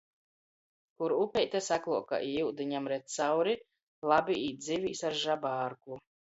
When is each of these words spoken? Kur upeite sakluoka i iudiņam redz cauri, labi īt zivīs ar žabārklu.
Kur 1.01 1.13
upeite 1.23 1.61
sakluoka 1.65 2.21
i 2.29 2.33
iudiņam 2.39 2.91
redz 2.95 3.19
cauri, 3.21 3.55
labi 4.15 4.41
īt 4.51 4.69
zivīs 4.73 5.07
ar 5.13 5.23
žabārklu. 5.29 6.05